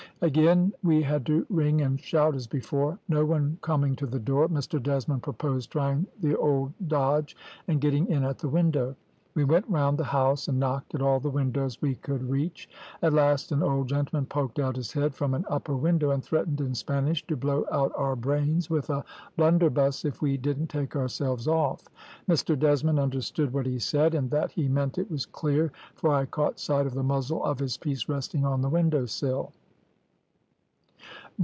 "Again 0.23 0.71
we 0.83 1.01
had 1.01 1.25
to 1.25 1.47
ring 1.49 1.81
and 1.81 1.99
shout 1.99 2.35
as 2.35 2.45
before. 2.45 2.99
No 3.09 3.25
one 3.25 3.57
coming 3.63 3.95
to 3.95 4.05
the 4.05 4.19
door, 4.19 4.47
Mr 4.49 4.79
Desmond 4.81 5.23
proposed 5.23 5.71
trying 5.71 6.05
the 6.21 6.37
old 6.37 6.73
dodge, 6.87 7.35
and 7.67 7.81
getting 7.81 8.07
in 8.07 8.23
at 8.23 8.37
the 8.37 8.47
window. 8.47 8.95
We 9.33 9.45
went 9.45 9.67
round 9.67 9.97
the 9.97 10.03
house, 10.03 10.47
and 10.47 10.59
knocked 10.59 10.93
at 10.93 11.01
all 11.01 11.19
the 11.19 11.31
windows 11.31 11.81
we 11.81 11.95
could 11.95 12.29
reach. 12.29 12.69
At 13.01 13.13
last 13.13 13.51
an 13.51 13.63
old 13.63 13.87
gentleman 13.89 14.27
poked 14.27 14.59
out 14.59 14.75
his 14.75 14.93
head 14.93 15.15
from 15.15 15.33
an 15.33 15.43
upper 15.49 15.75
window, 15.75 16.11
and 16.11 16.23
threatened 16.23 16.61
in 16.61 16.75
Spanish 16.75 17.25
to 17.25 17.35
blow 17.35 17.65
out 17.71 17.91
our 17.95 18.15
brains 18.15 18.69
with 18.69 18.91
a 18.91 19.03
blunderbuss, 19.37 20.05
if 20.05 20.21
we 20.21 20.37
didn't 20.37 20.67
take 20.67 20.95
ourselves 20.95 21.47
off. 21.47 21.85
Mr 22.29 22.57
Desmond 22.59 22.99
understood 22.99 23.51
what 23.51 23.65
he 23.65 23.79
said, 23.79 24.13
and 24.13 24.29
that 24.29 24.51
he 24.51 24.67
meant 24.67 24.99
it 24.99 25.09
was 25.09 25.25
clear, 25.25 25.71
for 25.95 26.11
I 26.13 26.27
caught 26.27 26.59
sight 26.59 26.85
of 26.85 26.93
the 26.93 27.01
muzzle 27.01 27.43
of 27.43 27.57
his 27.57 27.75
piece 27.75 28.07
resting 28.07 28.45
on 28.45 28.61
the 28.61 28.69
window 28.69 29.07
sill. 29.07 29.53